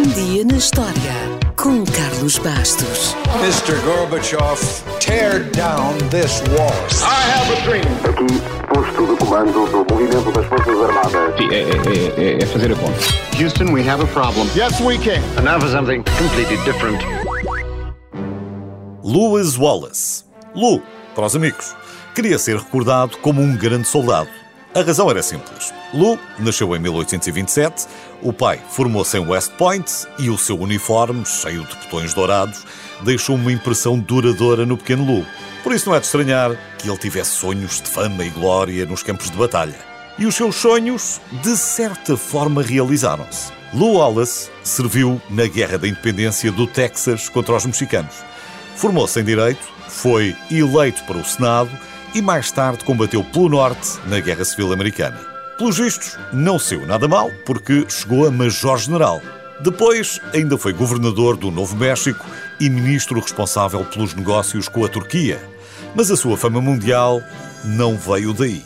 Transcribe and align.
Um 0.00 0.08
dia 0.14 0.46
na 0.46 0.56
história 0.56 0.94
com 1.56 1.84
Carlos 1.84 2.38
Bastos. 2.38 3.14
Mr. 3.42 3.78
Gorbachev, 3.84 4.58
tear 4.98 5.40
down 5.50 5.92
this 6.08 6.40
wall. 6.56 6.72
I 7.02 7.20
have 7.28 7.52
a 7.52 7.60
dream. 7.66 7.84
Aqui, 8.08 8.40
posto 8.66 9.06
de 9.06 9.16
comando 9.18 9.52
do 9.52 9.94
movimento 9.94 10.32
das 10.32 10.46
Forças 10.46 10.74
Armadas. 10.74 11.36
Sim, 11.36 11.50
é, 11.50 11.60
é, 11.60 12.38
é, 12.38 12.42
é 12.42 12.46
fazer 12.46 12.72
a 12.72 12.76
conta. 12.76 12.98
Houston, 13.38 13.74
we 13.74 13.86
have 13.86 14.02
a 14.02 14.06
problem. 14.06 14.48
Yes, 14.56 14.80
we 14.80 14.96
can. 14.96 15.20
And 15.36 15.44
now 15.44 15.60
for 15.60 15.68
something 15.68 16.02
completely 16.18 16.56
different. 16.64 17.04
Lewis 19.04 19.58
Wallace. 19.58 20.24
Lou, 20.54 20.80
para 21.14 21.26
os 21.26 21.36
amigos, 21.36 21.76
queria 22.14 22.38
ser 22.38 22.56
recordado 22.56 23.18
como 23.18 23.42
um 23.42 23.54
grande 23.54 23.86
soldado. 23.86 24.39
A 24.72 24.82
razão 24.82 25.10
era 25.10 25.20
simples. 25.20 25.74
Lou 25.92 26.16
nasceu 26.38 26.76
em 26.76 26.78
1827, 26.78 27.88
o 28.22 28.32
pai 28.32 28.60
formou-se 28.70 29.18
em 29.18 29.26
West 29.26 29.50
Point 29.58 29.90
e 30.16 30.30
o 30.30 30.38
seu 30.38 30.56
uniforme, 30.60 31.26
cheio 31.26 31.64
de 31.64 31.74
botões 31.74 32.14
dourados, 32.14 32.64
deixou 33.00 33.34
uma 33.34 33.50
impressão 33.50 33.98
duradoura 33.98 34.64
no 34.64 34.76
pequeno 34.76 35.04
Lou. 35.04 35.26
Por 35.64 35.74
isso 35.74 35.88
não 35.88 35.96
é 35.96 35.98
de 35.98 36.06
estranhar 36.06 36.56
que 36.78 36.88
ele 36.88 36.96
tivesse 36.98 37.32
sonhos 37.32 37.80
de 37.80 37.90
fama 37.90 38.24
e 38.24 38.30
glória 38.30 38.86
nos 38.86 39.02
campos 39.02 39.28
de 39.28 39.36
batalha. 39.36 39.74
E 40.16 40.24
os 40.24 40.36
seus 40.36 40.54
sonhos, 40.54 41.20
de 41.42 41.56
certa 41.56 42.16
forma, 42.16 42.62
realizaram-se. 42.62 43.52
Lou 43.74 43.96
Wallace 43.96 44.50
serviu 44.62 45.20
na 45.28 45.46
Guerra 45.48 45.78
da 45.78 45.88
Independência 45.88 46.52
do 46.52 46.68
Texas 46.68 47.28
contra 47.28 47.56
os 47.56 47.66
mexicanos. 47.66 48.14
Formou-se 48.76 49.18
em 49.18 49.24
Direito, 49.24 49.68
foi 49.88 50.36
eleito 50.48 51.02
para 51.06 51.18
o 51.18 51.24
Senado 51.24 51.70
e 52.14 52.20
mais 52.20 52.50
tarde 52.50 52.84
combateu 52.84 53.22
pelo 53.22 53.48
Norte 53.48 53.98
na 54.06 54.20
Guerra 54.20 54.44
Civil 54.44 54.72
Americana. 54.72 55.18
Pelos 55.58 55.78
vistos, 55.78 56.16
não 56.32 56.58
saiu 56.58 56.86
nada 56.86 57.06
mal, 57.06 57.30
porque 57.44 57.84
chegou 57.88 58.26
a 58.26 58.30
Major-General. 58.30 59.20
Depois, 59.60 60.20
ainda 60.32 60.56
foi 60.56 60.72
governador 60.72 61.36
do 61.36 61.50
Novo 61.50 61.76
México 61.76 62.24
e 62.58 62.70
ministro 62.70 63.20
responsável 63.20 63.84
pelos 63.84 64.14
negócios 64.14 64.68
com 64.68 64.84
a 64.84 64.88
Turquia. 64.88 65.40
Mas 65.94 66.10
a 66.10 66.16
sua 66.16 66.36
fama 66.36 66.60
mundial 66.60 67.20
não 67.64 67.96
veio 67.96 68.32
daí. 68.32 68.62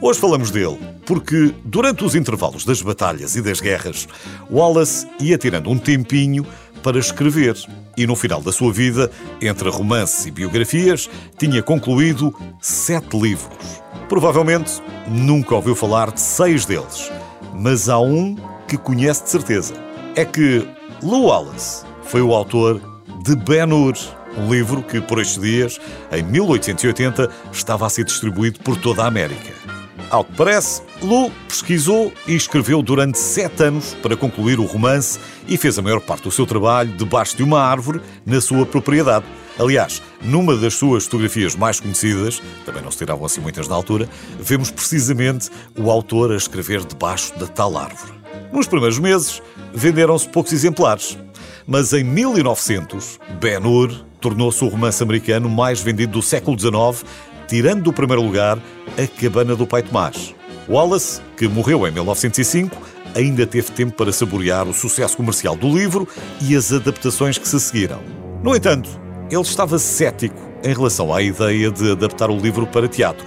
Hoje 0.00 0.18
falamos 0.18 0.50
dele 0.50 0.78
porque, 1.04 1.54
durante 1.64 2.04
os 2.04 2.14
intervalos 2.14 2.64
das 2.64 2.80
batalhas 2.82 3.36
e 3.36 3.42
das 3.42 3.60
guerras, 3.60 4.06
Wallace 4.50 5.06
ia 5.20 5.36
tirando 5.36 5.70
um 5.70 5.78
tempinho 5.78 6.46
para 6.82 6.98
escrever 6.98 7.56
e, 7.98 8.06
no 8.06 8.14
final 8.14 8.40
da 8.40 8.52
sua 8.52 8.72
vida, 8.72 9.10
entre 9.42 9.68
romances 9.68 10.24
e 10.24 10.30
biografias, 10.30 11.10
tinha 11.36 11.60
concluído 11.62 12.32
sete 12.60 13.18
livros. 13.18 13.82
Provavelmente 14.08 14.80
nunca 15.08 15.56
ouviu 15.56 15.74
falar 15.74 16.12
de 16.12 16.20
seis 16.20 16.64
deles, 16.64 17.10
mas 17.52 17.88
há 17.88 17.98
um 17.98 18.36
que 18.68 18.78
conhece 18.78 19.24
de 19.24 19.30
certeza. 19.30 19.74
É 20.14 20.24
que 20.24 20.66
Lou 21.02 21.26
Wallace 21.26 21.84
foi 22.04 22.22
o 22.22 22.32
autor 22.32 22.80
de 23.24 23.34
Ben-Hur, 23.34 23.94
um 24.36 24.52
livro 24.52 24.82
que, 24.82 25.00
por 25.00 25.20
estes 25.20 25.42
dias, 25.42 25.80
em 26.12 26.22
1880, 26.22 27.28
estava 27.52 27.86
a 27.86 27.90
ser 27.90 28.04
distribuído 28.04 28.60
por 28.60 28.76
toda 28.76 29.02
a 29.02 29.06
América. 29.08 29.67
Ao 30.10 30.24
que 30.24 30.32
parece, 30.32 30.80
Lou 31.02 31.30
pesquisou 31.46 32.10
e 32.26 32.34
escreveu 32.34 32.82
durante 32.82 33.18
sete 33.18 33.64
anos 33.64 33.94
para 34.02 34.16
concluir 34.16 34.58
o 34.58 34.64
romance 34.64 35.18
e 35.46 35.58
fez 35.58 35.78
a 35.78 35.82
maior 35.82 36.00
parte 36.00 36.22
do 36.22 36.30
seu 36.30 36.46
trabalho 36.46 36.90
debaixo 36.96 37.36
de 37.36 37.42
uma 37.42 37.60
árvore 37.60 38.00
na 38.24 38.40
sua 38.40 38.64
propriedade. 38.64 39.26
Aliás, 39.58 40.00
numa 40.22 40.56
das 40.56 40.74
suas 40.74 41.04
fotografias 41.04 41.54
mais 41.54 41.78
conhecidas, 41.78 42.40
também 42.64 42.82
não 42.82 42.90
se 42.90 42.96
tiravam 42.96 43.26
assim 43.26 43.40
muitas 43.42 43.68
na 43.68 43.74
altura, 43.74 44.08
vemos 44.40 44.70
precisamente 44.70 45.50
o 45.76 45.90
autor 45.90 46.32
a 46.32 46.36
escrever 46.36 46.84
debaixo 46.86 47.38
da 47.38 47.46
tal 47.46 47.76
árvore. 47.76 48.12
Nos 48.50 48.66
primeiros 48.66 48.98
meses, 48.98 49.42
venderam-se 49.74 50.26
poucos 50.28 50.52
exemplares, 50.54 51.18
mas 51.66 51.92
em 51.92 52.02
1900, 52.02 53.20
Ben-Hur 53.38 54.07
tornou-se 54.20 54.62
o 54.64 54.68
romance 54.68 55.02
americano 55.02 55.48
mais 55.48 55.80
vendido 55.80 56.12
do 56.12 56.22
século 56.22 56.58
XIX, 56.58 57.04
tirando 57.46 57.82
do 57.82 57.92
primeiro 57.92 58.22
lugar 58.22 58.58
A 58.96 59.20
Cabana 59.20 59.56
do 59.56 59.66
Pai 59.66 59.82
Tomás. 59.82 60.34
Wallace, 60.68 61.20
que 61.36 61.48
morreu 61.48 61.86
em 61.86 61.90
1905, 61.90 62.76
ainda 63.14 63.46
teve 63.46 63.72
tempo 63.72 63.92
para 63.96 64.12
saborear 64.12 64.68
o 64.68 64.74
sucesso 64.74 65.16
comercial 65.16 65.56
do 65.56 65.68
livro 65.68 66.06
e 66.40 66.54
as 66.54 66.72
adaptações 66.72 67.38
que 67.38 67.48
se 67.48 67.58
seguiram. 67.58 68.00
No 68.42 68.54
entanto, 68.54 68.88
ele 69.30 69.40
estava 69.40 69.78
cético 69.78 70.36
em 70.62 70.74
relação 70.74 71.14
à 71.14 71.22
ideia 71.22 71.70
de 71.70 71.92
adaptar 71.92 72.30
o 72.30 72.36
livro 72.36 72.66
para 72.66 72.88
teatro. 72.88 73.26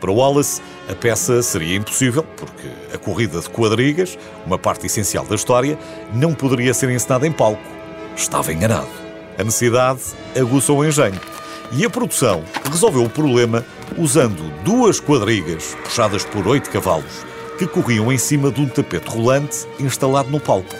Para 0.00 0.10
Wallace, 0.10 0.60
a 0.88 0.94
peça 0.94 1.42
seria 1.42 1.76
impossível, 1.76 2.24
porque 2.36 2.68
a 2.92 2.98
corrida 2.98 3.40
de 3.40 3.48
quadrigas, 3.48 4.18
uma 4.44 4.58
parte 4.58 4.86
essencial 4.86 5.24
da 5.24 5.36
história, 5.36 5.78
não 6.12 6.34
poderia 6.34 6.74
ser 6.74 6.90
encenada 6.90 7.26
em 7.26 7.32
palco. 7.32 7.62
Estava 8.16 8.52
enganado. 8.52 9.01
A 9.38 9.44
necessidade 9.44 10.00
aguçou 10.38 10.78
o 10.78 10.84
engenho. 10.84 11.20
E 11.72 11.84
a 11.84 11.90
produção 11.90 12.44
resolveu 12.70 13.04
o 13.04 13.10
problema 13.10 13.64
usando 13.96 14.52
duas 14.62 15.00
quadrigas 15.00 15.76
puxadas 15.84 16.24
por 16.24 16.46
oito 16.46 16.70
cavalos 16.70 17.24
que 17.58 17.66
corriam 17.66 18.12
em 18.12 18.18
cima 18.18 18.50
de 18.50 18.60
um 18.60 18.68
tapete 18.68 19.08
rolante 19.08 19.66
instalado 19.78 20.30
no 20.30 20.40
palco. 20.40 20.74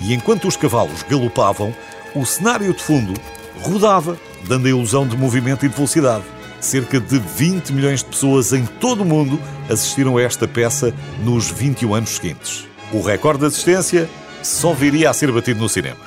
E 0.00 0.14
enquanto 0.14 0.48
os 0.48 0.56
cavalos 0.56 1.02
galopavam, 1.02 1.74
o 2.14 2.24
cenário 2.24 2.72
de 2.72 2.82
fundo 2.82 3.12
rodava, 3.60 4.16
dando 4.46 4.66
a 4.66 4.70
ilusão 4.70 5.06
de 5.06 5.16
movimento 5.16 5.64
e 5.64 5.68
de 5.68 5.74
velocidade. 5.74 6.24
Cerca 6.60 7.00
de 7.00 7.18
20 7.18 7.72
milhões 7.72 8.00
de 8.00 8.06
pessoas 8.06 8.52
em 8.52 8.64
todo 8.64 9.02
o 9.02 9.04
mundo 9.04 9.38
assistiram 9.68 10.16
a 10.16 10.22
esta 10.22 10.46
peça 10.46 10.94
nos 11.24 11.50
21 11.50 11.94
anos 11.94 12.10
seguintes. 12.10 12.66
O 12.92 13.00
recorde 13.00 13.40
de 13.40 13.46
assistência 13.46 14.08
só 14.42 14.72
viria 14.72 15.10
a 15.10 15.12
ser 15.12 15.30
batido 15.30 15.60
no 15.60 15.68
cinema. 15.68 15.98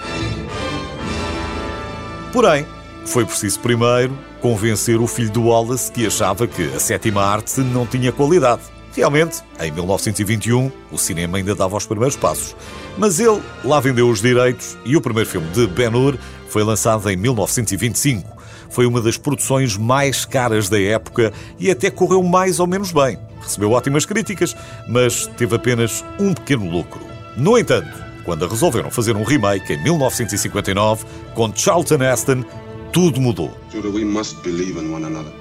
Porém, 2.36 2.66
foi 3.06 3.24
preciso 3.24 3.62
primeiro 3.62 4.14
convencer 4.42 5.00
o 5.00 5.08
filho 5.08 5.32
do 5.32 5.46
Wallace 5.46 5.90
que 5.90 6.06
achava 6.06 6.46
que 6.46 6.64
a 6.64 6.80
sétima 6.82 7.24
arte 7.24 7.62
não 7.62 7.88
tinha 7.88 8.12
qualidade. 8.12 8.64
Realmente, 8.94 9.38
em 9.58 9.72
1921, 9.72 10.70
o 10.92 10.98
cinema 10.98 11.38
ainda 11.38 11.56
dava 11.56 11.78
os 11.78 11.86
primeiros 11.86 12.18
passos. 12.18 12.54
Mas 12.98 13.22
ele 13.22 13.42
lá 13.64 13.80
vendeu 13.80 14.10
os 14.10 14.22
direitos 14.22 14.78
e 14.84 14.98
o 14.98 15.02
primeiro 15.02 15.30
filme 15.30 15.48
de 15.52 15.66
Ben-Hur 15.66 16.18
foi 16.50 16.62
lançado 16.62 17.10
em 17.10 17.16
1925. 17.16 18.30
Foi 18.70 18.86
uma 18.86 19.00
das 19.00 19.16
produções 19.16 19.78
mais 19.78 20.26
caras 20.26 20.68
da 20.68 20.78
época 20.78 21.32
e 21.58 21.72
até 21.72 21.90
correu 21.90 22.22
mais 22.22 22.60
ou 22.60 22.68
menos 22.68 22.92
bem. 22.92 23.18
Recebeu 23.42 23.72
ótimas 23.72 24.06
críticas, 24.06 24.54
mas 24.90 25.26
teve 25.38 25.56
apenas 25.56 26.04
um 26.20 26.34
pequeno 26.34 26.70
lucro. 26.70 27.00
No 27.38 27.58
entanto, 27.58 28.05
quando 28.26 28.48
resolveram 28.48 28.90
fazer 28.92 29.16
um 29.16 29.24
remake 29.24 29.74
em 29.74 29.84
1959 29.84 31.06
com 31.34 31.52
Charlton 31.56 32.04
Heston, 32.04 32.44
tudo 32.92 33.22
mudou. 33.22 33.56
Judah, 33.72 33.90
we 33.90 34.04
must 34.04 34.36
believe 34.42 34.80
in 34.80 34.92
one 34.92 35.06
another. 35.06 35.32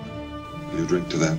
You 0.76 0.86
drink 0.86 1.08
to 1.08 1.18
that. 1.18 1.38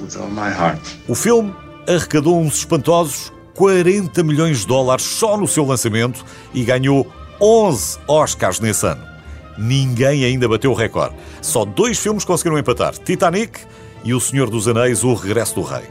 With 0.00 0.16
all 0.20 0.30
my 0.30 0.50
heart. 0.50 0.80
O 1.08 1.14
filme 1.14 1.54
arrecadou 1.86 2.40
uns 2.40 2.58
espantosos 2.58 3.32
40 3.54 4.22
milhões 4.22 4.60
de 4.60 4.66
dólares 4.66 5.04
só 5.04 5.36
no 5.36 5.46
seu 5.46 5.64
lançamento 5.64 6.24
e 6.52 6.64
ganhou 6.64 7.06
11 7.40 7.98
Oscars 8.06 8.60
nesse 8.60 8.86
ano. 8.86 9.02
Ninguém 9.56 10.24
ainda 10.24 10.48
bateu 10.48 10.72
o 10.72 10.74
recorde. 10.74 11.14
Só 11.40 11.64
dois 11.64 11.98
filmes 11.98 12.24
conseguiram 12.24 12.58
empatar: 12.58 12.94
Titanic 12.98 13.60
e 14.02 14.12
O 14.12 14.20
Senhor 14.20 14.50
dos 14.50 14.66
Anéis, 14.68 15.04
O 15.04 15.14
Regresso 15.14 15.54
do 15.54 15.62
Rei. 15.62 15.84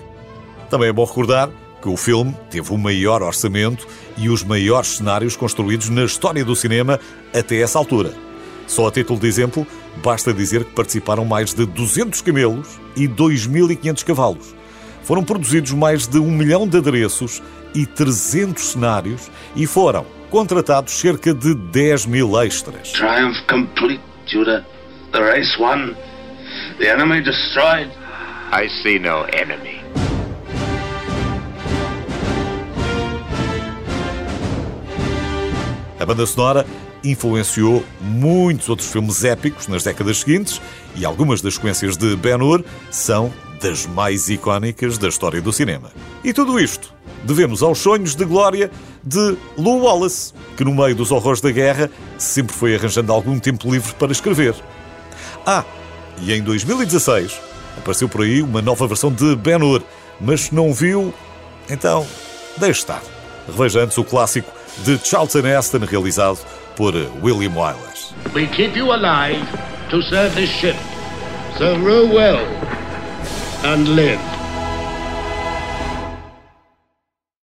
Também 0.70 0.90
é 0.90 0.94
bom 0.94 1.06
recordar 1.06 1.50
que 1.84 1.90
o 1.90 1.98
filme 1.98 2.34
teve 2.50 2.72
o 2.72 2.78
maior 2.78 3.22
orçamento 3.22 3.86
e 4.18 4.30
os 4.30 4.42
maiores 4.42 4.98
cenários 4.98 5.36
construídos 5.36 5.90
na 5.90 6.06
história 6.06 6.46
do 6.46 6.56
cinema 6.56 6.98
até 7.38 7.58
essa 7.58 7.78
altura. 7.78 8.14
Só 8.66 8.88
a 8.88 8.92
título 8.92 9.20
de 9.20 9.28
exemplo, 9.28 9.68
basta 10.02 10.34
dizer 10.34 10.64
que 10.64 10.72
participaram 10.72 11.26
mais 11.26 11.54
de 11.54 11.66
200 11.66 12.22
camelos 12.22 12.80
e 12.96 13.06
2.500 13.06 14.06
cavalos. 14.06 14.56
Foram 15.04 15.26
produzidos 15.26 15.74
mais 15.74 16.08
de 16.08 16.18
um 16.20 16.32
milhão 16.32 16.66
de 16.66 16.78
adereços 16.78 17.44
e 17.76 17.86
300 17.86 18.64
cenários 18.64 19.30
e 19.54 19.68
foram 19.68 20.06
contratados 20.30 20.94
cerca 20.94 21.34
de 21.34 21.54
10 21.54 22.06
mil 22.06 22.42
extras. 22.42 22.94
Triumph 22.94 23.36
complete, 23.50 24.02
Judah. 24.26 24.66
The 25.12 25.20
race 25.20 25.60
won. 25.60 25.94
The 26.80 26.88
enemy 26.88 27.22
destroyed. 27.22 27.92
I 28.54 28.70
see 28.82 29.00
no 29.00 29.26
enemy. 29.34 29.83
A 36.04 36.06
banda 36.06 36.26
sonora 36.26 36.66
influenciou 37.02 37.82
muitos 38.02 38.68
outros 38.68 38.92
filmes 38.92 39.24
épicos 39.24 39.70
nas 39.70 39.86
décadas 39.86 40.18
seguintes 40.20 40.62
e 40.98 41.06
algumas 41.06 41.40
das 41.40 41.54
sequências 41.54 41.96
de 41.96 42.14
Ben-Hur 42.18 42.62
são 42.92 43.32
das 43.62 43.86
mais 43.86 44.28
icónicas 44.28 44.98
da 44.98 45.08
história 45.08 45.42
do 45.42 45.54
cinema. 45.54 45.94
E 46.22 46.34
tudo 46.34 46.60
isto 46.60 46.94
devemos 47.24 47.64
aos 47.64 47.80
sonhos 47.80 48.16
de 48.16 48.26
glória 48.26 48.70
de 49.02 49.38
Lou 49.58 49.84
Wallace, 49.84 50.34
que 50.58 50.66
no 50.66 50.76
meio 50.76 50.94
dos 50.94 51.10
horrores 51.10 51.40
da 51.40 51.52
guerra 51.52 51.90
sempre 52.18 52.54
foi 52.54 52.76
arranjando 52.76 53.14
algum 53.14 53.40
tempo 53.40 53.72
livre 53.72 53.94
para 53.94 54.12
escrever. 54.12 54.56
Ah, 55.46 55.64
e 56.22 56.34
em 56.34 56.44
2016 56.44 57.40
apareceu 57.78 58.10
por 58.10 58.24
aí 58.24 58.42
uma 58.42 58.62
nova 58.62 58.86
versão 58.88 59.10
de 59.10 59.38
Ben-Hur, 59.38 59.82
mas 60.20 60.42
se 60.42 60.54
não 60.54 60.74
viu, 60.74 61.14
então 61.70 62.06
deixe 62.58 62.82
estar. 62.82 63.02
Reveja 63.48 63.80
antes 63.80 63.98
o 63.98 64.04
clássico 64.04 64.63
de 64.86 64.98
Charlton 64.98 65.46
Heston, 65.46 65.88
realizado 65.88 66.38
por 66.76 66.94
William 67.22 67.56
Wyler. 67.56 67.94
We 68.34 68.48
keep 68.48 68.76
you 68.76 68.92
alive 68.94 69.46
to 69.90 70.02
serve 70.02 70.34
this 70.36 70.50
ship. 70.50 70.76
So 71.58 71.78
row 71.80 72.06
well 72.08 72.46
and 73.64 73.88
live. 73.96 74.33